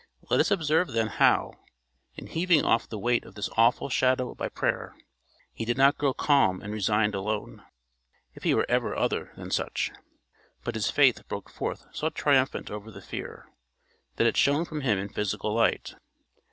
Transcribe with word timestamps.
Let 0.31 0.39
us 0.39 0.49
observe 0.49 0.93
then 0.93 1.05
how, 1.05 1.53
in 2.15 2.25
heaving 2.25 2.65
off 2.65 2.89
the 2.89 2.97
weight 2.97 3.23
of 3.23 3.35
this 3.35 3.51
awful 3.55 3.87
shadow 3.87 4.33
by 4.33 4.49
prayer, 4.49 4.95
he 5.53 5.63
did 5.63 5.77
not 5.77 5.99
grow 5.99 6.11
calm 6.11 6.59
and 6.59 6.73
resigned 6.73 7.13
alone, 7.13 7.63
if 8.33 8.41
he 8.41 8.55
were 8.55 8.65
ever 8.67 8.95
other 8.95 9.31
than 9.35 9.51
such, 9.51 9.91
but 10.63 10.73
his 10.73 10.89
faith 10.89 11.27
broke 11.27 11.51
forth 11.51 11.85
so 11.91 12.09
triumphant 12.09 12.71
over 12.71 12.89
the 12.89 12.99
fear, 12.99 13.51
that 14.15 14.25
it 14.25 14.37
shone 14.37 14.65
from 14.65 14.81
him 14.81 14.97
in 14.97 15.07
physical 15.07 15.53
light. 15.53 15.93